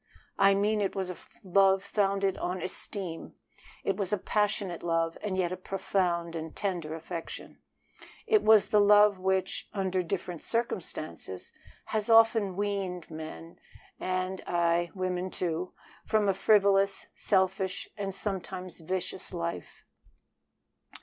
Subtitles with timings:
[0.39, 3.35] I mean it was a love founded on esteem;
[3.83, 7.59] it was a passionate love, and yet a profound and tender affection.
[8.25, 11.53] It was the love which, under different circumstances,
[11.85, 13.59] has often weaned men,
[13.99, 15.73] ay, and women, too,
[16.07, 19.83] from a frivolous, selfish, and sometimes from a vicious life.